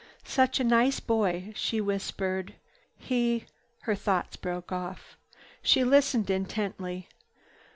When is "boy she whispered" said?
0.99-2.55